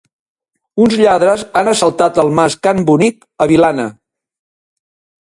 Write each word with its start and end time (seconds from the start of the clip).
Uns 0.85 0.95
lladres 1.01 1.43
han 1.61 1.69
assaltat 1.73 2.19
el 2.25 2.33
mas 2.41 2.57
Can 2.65 2.83
Bonic 2.91 3.31
a 3.47 3.51
Vilanna. 3.55 3.91